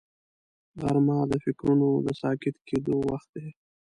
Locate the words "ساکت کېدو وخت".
2.21-3.29